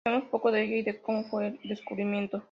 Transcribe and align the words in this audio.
Sabemos 0.03 0.29
poco 0.29 0.51
de 0.51 0.63
ella 0.63 0.77
y 0.77 0.81
de 0.81 0.99
como 0.99 1.23
fue 1.25 1.59
el 1.61 1.69
descubrimiento. 1.69 2.39